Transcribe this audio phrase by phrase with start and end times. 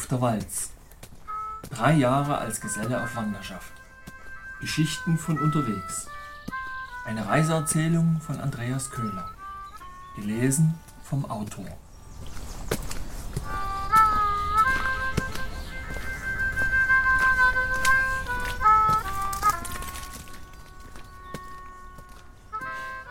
[0.00, 0.70] auf der Walz.
[1.68, 3.70] Drei Jahre als Geselle auf Wanderschaft.
[4.58, 6.08] Geschichten von unterwegs.
[7.04, 9.28] Eine Reiseerzählung von Andreas Köhler.
[10.16, 11.66] Gelesen vom Autor.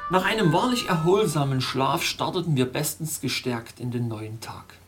[0.09, 4.79] Nach einem wahrlich erholsamen Schlaf starteten wir bestens gestärkt in den neuen Tag.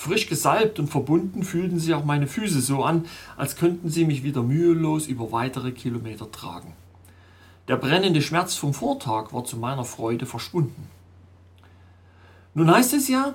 [0.00, 3.04] Frisch gesalbt und verbunden fühlten sich auch meine Füße so an,
[3.36, 6.72] als könnten sie mich wieder mühelos über weitere Kilometer tragen.
[7.68, 10.88] Der brennende Schmerz vom Vortag war zu meiner Freude verschwunden.
[12.54, 13.34] Nun heißt es ja,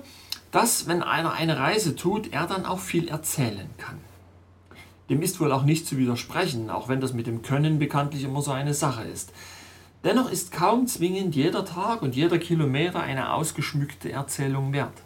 [0.50, 4.00] dass wenn einer eine Reise tut, er dann auch viel erzählen kann.
[5.12, 8.42] Dem ist wohl auch nicht zu widersprechen, auch wenn das mit dem Können bekanntlich immer
[8.42, 9.34] so eine Sache ist.
[10.04, 15.04] Dennoch ist kaum zwingend jeder Tag und jeder Kilometer eine ausgeschmückte Erzählung wert.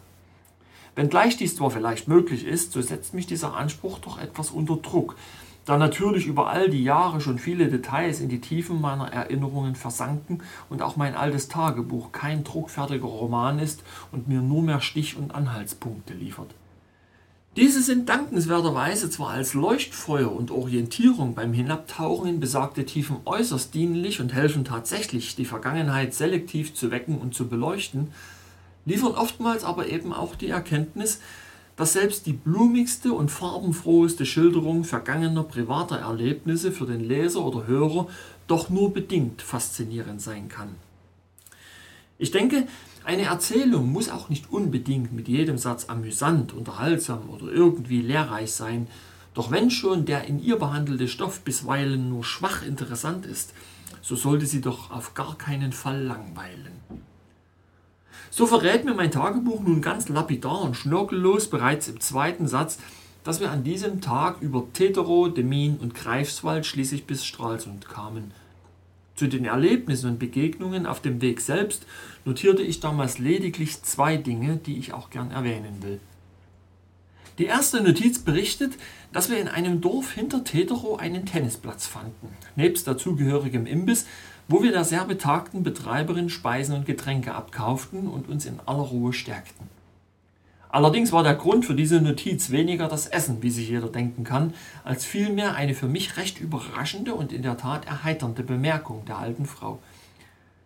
[1.00, 5.16] Wenngleich dies zwar vielleicht möglich ist, so setzt mich dieser Anspruch doch etwas unter Druck,
[5.64, 10.42] da natürlich über all die Jahre schon viele Details in die Tiefen meiner Erinnerungen versanken
[10.68, 15.34] und auch mein altes Tagebuch kein druckfertiger Roman ist und mir nur mehr Stich- und
[15.34, 16.50] Anhaltspunkte liefert.
[17.56, 24.20] Diese sind dankenswerterweise zwar als Leuchtfeuer und Orientierung beim Hinabtauchen in besagte Tiefen äußerst dienlich
[24.20, 28.08] und helfen tatsächlich, die Vergangenheit selektiv zu wecken und zu beleuchten,
[28.84, 31.20] liefern oftmals aber eben auch die Erkenntnis,
[31.76, 38.08] dass selbst die blumigste und farbenfroheste Schilderung vergangener privater Erlebnisse für den Leser oder Hörer
[38.46, 40.74] doch nur bedingt faszinierend sein kann.
[42.18, 42.66] Ich denke,
[43.04, 48.88] eine Erzählung muss auch nicht unbedingt mit jedem Satz amüsant, unterhaltsam oder irgendwie lehrreich sein,
[49.32, 53.54] doch wenn schon der in ihr behandelte Stoff bisweilen nur schwach interessant ist,
[54.02, 56.72] so sollte sie doch auf gar keinen Fall langweilen.
[58.30, 62.78] So verrät mir mein Tagebuch nun ganz lapidar und schnörkellos bereits im zweiten Satz,
[63.24, 68.32] dass wir an diesem Tag über Teterow, Demin und Greifswald schließlich bis Stralsund kamen–
[69.20, 71.84] zu den Erlebnissen und Begegnungen auf dem Weg selbst
[72.24, 76.00] notierte ich damals lediglich zwei Dinge, die ich auch gern erwähnen will.
[77.36, 78.78] Die erste Notiz berichtet,
[79.12, 84.06] dass wir in einem Dorf hinter Teterow einen Tennisplatz fanden, nebst dazugehörigem Imbiss,
[84.50, 89.12] wo wir der sehr betagten Betreiberin Speisen und Getränke abkauften und uns in aller Ruhe
[89.12, 89.68] stärkten.
[90.68, 94.52] Allerdings war der Grund für diese Notiz weniger das Essen, wie sich jeder denken kann,
[94.82, 99.46] als vielmehr eine für mich recht überraschende und in der Tat erheiternde Bemerkung der alten
[99.46, 99.78] Frau.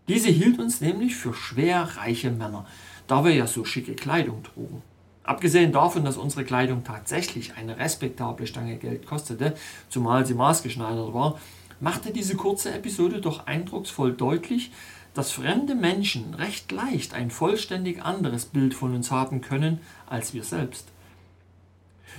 [0.08, 2.64] Diese hielt uns nämlich für schwer reiche Männer,
[3.06, 4.80] da wir ja so schicke Kleidung trugen.
[5.24, 9.54] Abgesehen davon, dass unsere Kleidung tatsächlich eine respektable Stange Geld kostete,
[9.90, 11.38] zumal sie maßgeschneidert war,
[11.80, 14.70] machte diese kurze Episode doch eindrucksvoll deutlich,
[15.14, 20.44] dass fremde Menschen recht leicht ein vollständig anderes Bild von uns haben können als wir
[20.44, 20.88] selbst.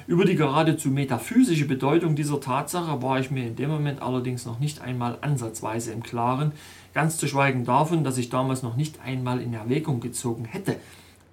[0.07, 4.59] Über die geradezu metaphysische Bedeutung dieser Tatsache war ich mir in dem Moment allerdings noch
[4.59, 6.51] nicht einmal ansatzweise im Klaren,
[6.93, 10.77] ganz zu schweigen davon, dass ich damals noch nicht einmal in Erwägung gezogen hätte,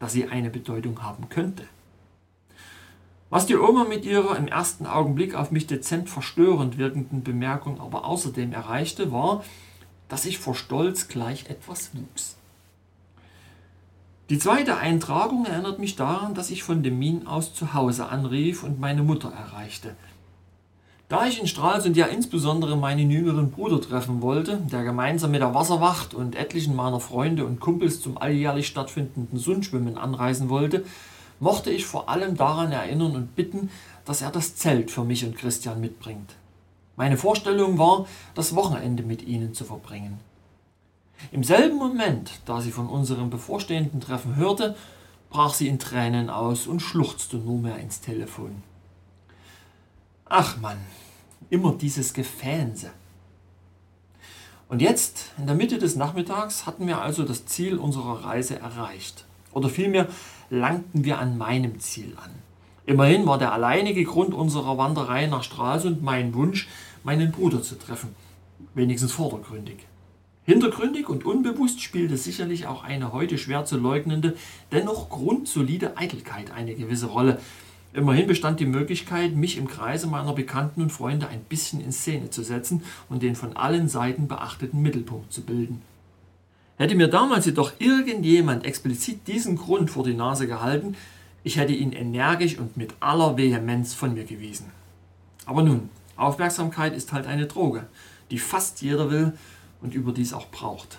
[0.00, 1.65] dass sie eine Bedeutung haben könnte.
[3.32, 8.04] Was die Oma mit ihrer im ersten Augenblick auf mich dezent verstörend wirkenden Bemerkung aber
[8.04, 9.43] außerdem erreichte, war,
[10.10, 12.37] dass ich vor Stolz gleich etwas wuchs.
[14.28, 18.65] Die zweite Eintragung erinnert mich daran, dass ich von dem Min aus zu Hause anrief
[18.65, 19.97] und meine Mutter erreichte.
[21.09, 25.54] Da ich in Stralsund ja insbesondere meinen jüngeren Bruder treffen wollte, der gemeinsam mit der
[25.54, 30.84] Wasserwacht und etlichen meiner Freunde und Kumpels zum alljährlich stattfindenden Sundschwimmen anreisen wollte,
[31.43, 33.69] mochte ich vor allem daran erinnern und bitten,
[34.05, 36.37] dass er das Zelt für mich und Christian mitbringt.
[36.95, 40.21] Meine Vorstellung war, das Wochenende mit ihnen zu verbringen.
[41.33, 44.77] Im selben Moment, da sie von unserem bevorstehenden Treffen hörte,
[45.31, 48.63] brach sie in Tränen aus und schluchzte nur mehr ins Telefon.
[50.27, 50.79] Ach Mann,
[51.51, 52.93] immer dieses Gefähnse.
[54.69, 59.25] Und jetzt, in der Mitte des Nachmittags, hatten wir also das Ziel unserer Reise erreicht.
[59.52, 60.08] Oder vielmehr
[60.50, 62.31] langten wir an meinem Ziel an.
[62.84, 66.69] Immerhin war der alleinige Grund unserer Wanderei nach Stralsund mein Wunsch,
[67.04, 68.14] meinen Bruder zu treffen,
[68.75, 69.87] wenigstens vordergründig.
[70.44, 74.37] Hintergründig und unbewusst spielte sicherlich auch eine heute schwer zu leugnende,
[74.72, 77.38] dennoch grundsolide Eitelkeit eine gewisse Rolle.
[77.94, 82.31] Immerhin bestand die Möglichkeit, mich im Kreise meiner Bekannten und Freunde ein bisschen in Szene
[82.31, 85.82] zu setzen und den von allen Seiten beachteten Mittelpunkt zu bilden.
[86.82, 90.96] Hätte mir damals jedoch irgendjemand explizit diesen Grund vor die Nase gehalten,
[91.44, 94.67] ich hätte ihn energisch und mit aller Vehemenz von mir gewiesen.
[95.46, 97.87] Aber nun, Aufmerksamkeit ist halt eine Droge,
[98.32, 99.32] die fast jeder will
[99.81, 100.99] und überdies auch braucht.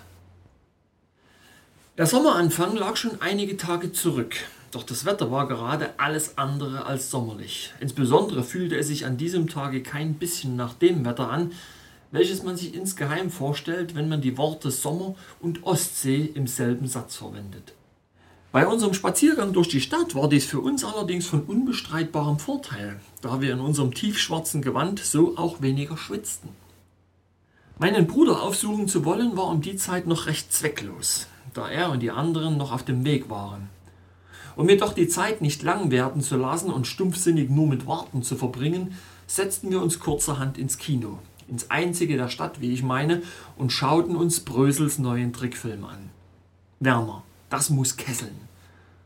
[1.98, 4.36] Der Sommeranfang lag schon einige Tage zurück.
[4.70, 7.74] Doch das Wetter war gerade alles andere als sommerlich.
[7.80, 11.52] Insbesondere fühlte es sich an diesem Tage kein bisschen nach dem Wetter an,
[12.14, 17.16] welches man sich insgeheim vorstellt, wenn man die Worte Sommer und Ostsee im selben Satz
[17.16, 17.74] verwendet.
[18.52, 23.40] Bei unserem Spaziergang durch die Stadt war dies für uns allerdings von unbestreitbarem Vorteil, da
[23.40, 26.50] wir in unserem tiefschwarzen Gewand so auch weniger schwitzten.
[27.80, 31.98] Meinen Bruder aufsuchen zu wollen war um die Zeit noch recht zwecklos, da er und
[31.98, 33.68] die anderen noch auf dem Weg waren.
[34.54, 38.36] Um jedoch die Zeit nicht lang werden zu lassen und stumpfsinnig nur mit Warten zu
[38.36, 38.96] verbringen,
[39.26, 41.18] setzten wir uns kurzerhand ins Kino,
[41.48, 43.22] ins einzige der Stadt, wie ich meine,
[43.56, 46.10] und schauten uns Brösels neuen Trickfilm an.
[46.80, 48.36] Werner, das muss kesseln.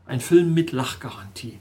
[0.05, 1.59] Ein Film mit Lachgarantie.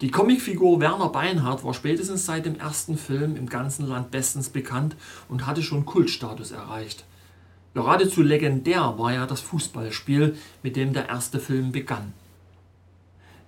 [0.00, 4.96] Die Comicfigur Werner Beinhardt war spätestens seit dem ersten Film im ganzen Land bestens bekannt
[5.28, 7.04] und hatte schon Kultstatus erreicht.
[7.74, 12.12] Geradezu legendär war ja das Fußballspiel, mit dem der erste Film begann.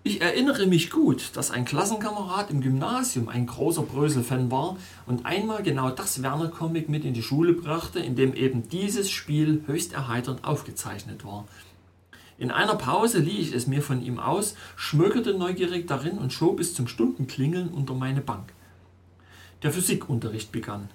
[0.07, 5.63] Ich erinnere mich gut, dass ein Klassenkamerad im Gymnasium ein großer Brösel-Fan war und einmal
[5.63, 10.45] genau das Werner-Comic mit in die Schule brachte, in dem eben dieses Spiel höchst erheiternd
[10.45, 11.49] aufgezeichnet war.
[12.37, 16.61] In einer Pause lieh ich es mir von ihm aus, schmökerte neugierig darin und schob
[16.61, 18.53] es zum Stundenklingeln unter meine Bank.
[19.63, 20.91] Der Physikunterricht begann.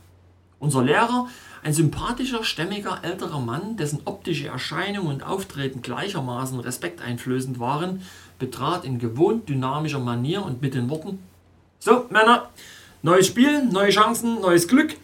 [0.59, 1.29] Unser Lehrer,
[1.63, 8.01] ein sympathischer, stämmiger, älterer Mann, dessen optische Erscheinung und Auftreten gleichermaßen respekteinflößend waren,
[8.39, 11.19] betrat in gewohnt dynamischer Manier und mit den Worten
[11.79, 12.49] So, Männer,
[13.01, 14.95] neues Spiel, neue Chancen, neues Glück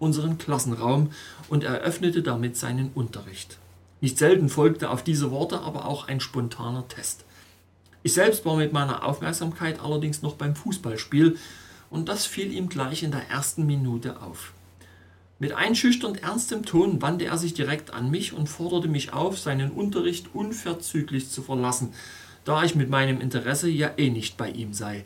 [0.00, 1.10] unseren Klassenraum
[1.48, 3.58] und eröffnete damit seinen Unterricht.
[4.00, 7.24] Nicht selten folgte auf diese Worte aber auch ein spontaner Test.
[8.02, 11.36] Ich selbst war mit meiner Aufmerksamkeit allerdings noch beim Fußballspiel
[11.90, 14.52] und das fiel ihm gleich in der ersten Minute auf.
[15.38, 19.70] Mit einschüchternd ernstem Ton wandte er sich direkt an mich und forderte mich auf, seinen
[19.70, 21.92] Unterricht unverzüglich zu verlassen,
[22.44, 25.04] da ich mit meinem Interesse ja eh nicht bei ihm sei.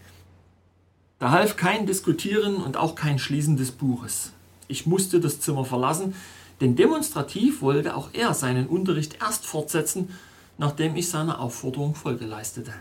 [1.18, 4.32] Da half kein Diskutieren und auch kein Schließen des Buches.
[4.68, 6.14] Ich musste das Zimmer verlassen,
[6.60, 10.10] denn demonstrativ wollte auch er seinen Unterricht erst fortsetzen,
[10.58, 12.72] nachdem ich seiner Aufforderung Folge leistete.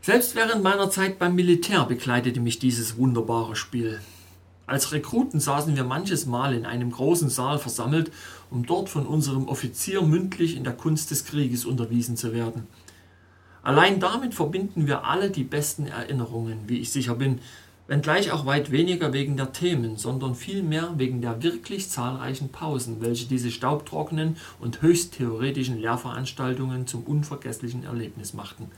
[0.00, 4.00] Selbst während meiner Zeit beim Militär begleitete mich dieses wunderbare Spiel.
[4.66, 8.10] Als Rekruten saßen wir manches Mal in einem großen Saal versammelt,
[8.50, 12.66] um dort von unserem Offizier mündlich in der Kunst des Krieges unterwiesen zu werden.
[13.66, 17.40] Allein damit verbinden wir alle die besten Erinnerungen, wie ich sicher bin,
[17.88, 23.26] wenngleich auch weit weniger wegen der Themen, sondern vielmehr wegen der wirklich zahlreichen Pausen, welche
[23.26, 28.70] diese staubtrockenen und höchst theoretischen Lehrveranstaltungen zum unvergesslichen Erlebnis machten.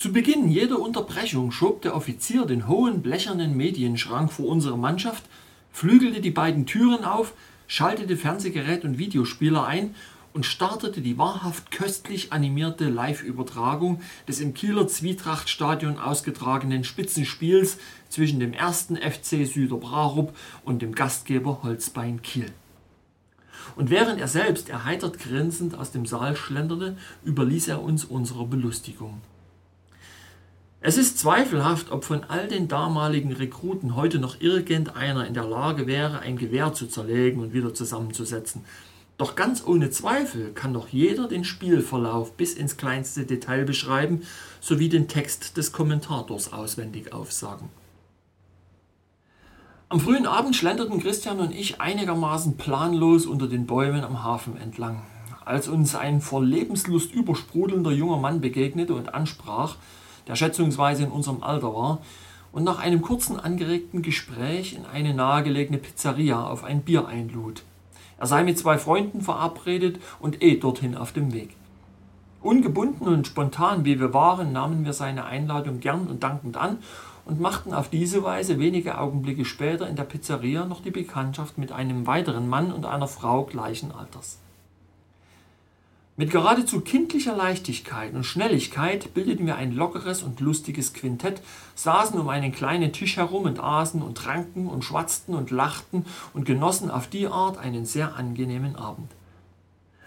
[0.00, 5.22] Zu Beginn jeder Unterbrechung schob der Offizier den hohen blechernen Medienschrank vor unsere Mannschaft,
[5.70, 7.32] flügelte die beiden Türen auf,
[7.68, 9.94] schaltete Fernsehgerät und Videospieler ein
[10.34, 17.78] und startete die wahrhaft köstlich animierte Live-Übertragung des im Kieler Zwietrachtstadion ausgetragenen Spitzenspiels
[18.08, 22.50] zwischen dem ersten FC Süderbrarup und dem Gastgeber Holzbein Kiel.
[23.76, 29.20] Und während er selbst erheitert grinsend aus dem Saal schlenderte, überließ er uns unserer Belustigung.
[30.80, 35.86] Es ist zweifelhaft, ob von all den damaligen Rekruten heute noch irgendeiner in der Lage
[35.86, 38.64] wäre, ein Gewehr zu zerlegen und wieder zusammenzusetzen.
[39.16, 44.22] Doch ganz ohne Zweifel kann doch jeder den Spielverlauf bis ins kleinste Detail beschreiben
[44.60, 47.68] sowie den Text des Kommentators auswendig aufsagen.
[49.88, 55.02] Am frühen Abend schlenderten Christian und ich einigermaßen planlos unter den Bäumen am Hafen entlang.
[55.44, 59.76] Als uns ein vor Lebenslust übersprudelnder junger Mann begegnete und ansprach,
[60.26, 62.00] der schätzungsweise in unserem Alter war,
[62.50, 67.62] und nach einem kurzen angeregten Gespräch in eine nahegelegene Pizzeria auf ein Bier einlud.
[68.24, 71.54] Er sei mit zwei Freunden verabredet und eh dorthin auf dem Weg.
[72.40, 76.78] Ungebunden und spontan wie wir waren, nahmen wir seine Einladung gern und dankend an
[77.26, 81.70] und machten auf diese Weise wenige Augenblicke später in der Pizzeria noch die Bekanntschaft mit
[81.70, 84.38] einem weiteren Mann und einer Frau gleichen Alters.
[86.16, 91.42] Mit geradezu kindlicher Leichtigkeit und Schnelligkeit bildeten wir ein lockeres und lustiges Quintett,
[91.74, 96.44] saßen um einen kleinen Tisch herum und aßen und tranken und schwatzten und lachten und
[96.44, 99.10] genossen auf die Art einen sehr angenehmen Abend.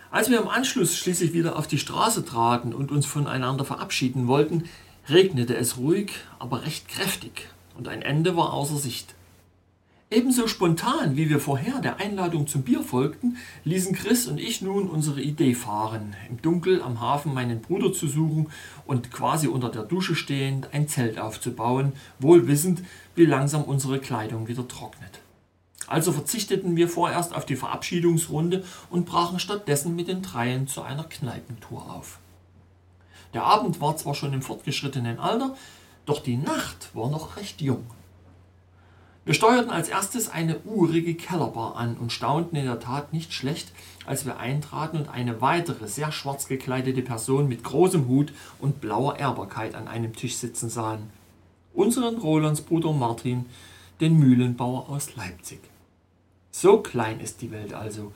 [0.09, 4.63] Als wir im Anschluss schließlich wieder auf die Straße traten und uns voneinander verabschieden wollten,
[5.09, 9.16] regnete es ruhig, aber recht kräftig, und ein Ende war außer Sicht.
[10.09, 13.35] Ebenso spontan, wie wir vorher der Einladung zum Bier folgten,
[13.65, 18.07] ließen Chris und ich nun unsere Idee fahren, im Dunkel am Hafen meinen Bruder zu
[18.07, 18.49] suchen
[18.85, 22.83] und quasi unter der Dusche stehend ein Zelt aufzubauen, wohl wissend,
[23.15, 25.19] wie langsam unsere Kleidung wieder trocknet.
[25.87, 31.03] Also verzichteten wir vorerst auf die Verabschiedungsrunde und brachen stattdessen mit den Dreien zu einer
[31.03, 32.19] Kneipentour auf.
[33.33, 35.57] Der Abend war zwar schon im fortgeschrittenen Alter,
[36.05, 37.85] doch die Nacht war noch recht jung.
[39.27, 43.73] Wir steuerten als erstes eine urige Kellerbar an und staunten in der Tat nicht schlecht,
[44.05, 49.19] als wir eintraten und eine weitere sehr schwarz gekleidete Person mit großem Hut und blauer
[49.19, 51.09] Ehrbarkeit an einem Tisch sitzen sahen.
[51.73, 53.47] Unseren Rolands Bruder Martin,
[53.99, 55.59] den Mühlenbauer aus Leipzig.
[56.49, 58.13] So klein ist die Welt also.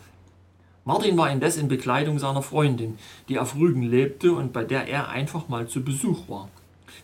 [0.85, 5.09] Martin war indes in Bekleidung seiner Freundin, die auf Rügen lebte und bei der er
[5.09, 6.47] einfach mal zu Besuch war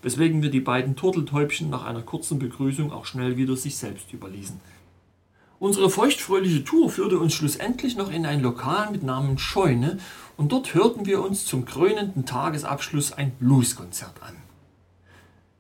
[0.01, 4.59] weswegen wir die beiden Turteltäubchen nach einer kurzen Begrüßung auch schnell wieder sich selbst überließen.
[5.59, 9.97] Unsere feuchtfröhliche Tour führte uns schlussendlich noch in ein Lokal mit Namen Scheune
[10.37, 14.35] und dort hörten wir uns zum krönenden Tagesabschluss ein Blueskonzert an.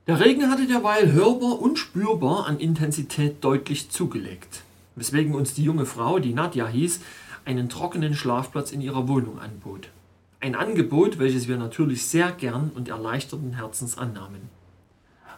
[0.05, 4.61] Der Regen hatte derweil hörbar und spürbar an Intensität deutlich zugelegt,
[4.95, 7.01] weswegen uns die junge Frau, die Nadja hieß,
[7.43, 9.89] einen trockenen Schlafplatz in ihrer Wohnung anbot.
[10.39, 14.49] Ein Angebot, welches wir natürlich sehr gern und erleichterten Herzens annahmen.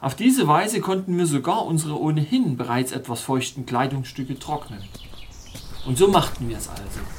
[0.01, 4.81] Auf diese Weise konnten wir sogar unsere ohnehin bereits etwas feuchten Kleidungsstücke trocknen.
[5.85, 7.18] Und so machten wir es also.